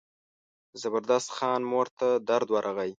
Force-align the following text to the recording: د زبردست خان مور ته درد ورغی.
د 0.71 0.73
زبردست 0.81 1.29
خان 1.35 1.61
مور 1.71 1.87
ته 1.99 2.07
درد 2.29 2.47
ورغی. 2.53 2.89